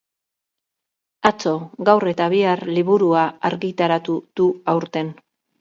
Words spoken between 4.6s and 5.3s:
aurten.